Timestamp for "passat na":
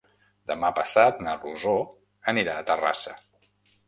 0.77-1.35